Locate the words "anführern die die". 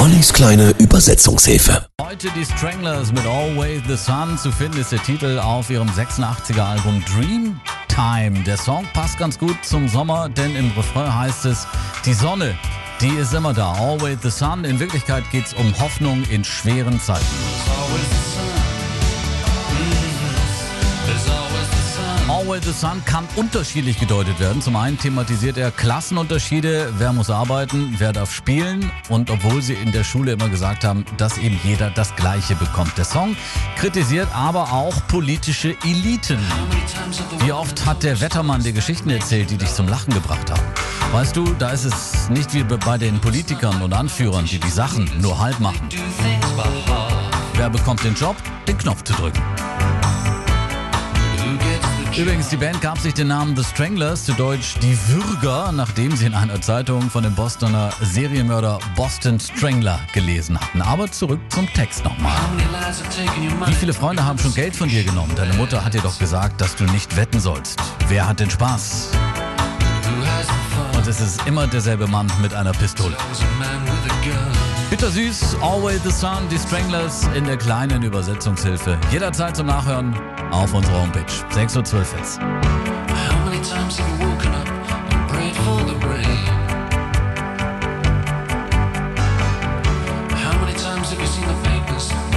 43.92-44.70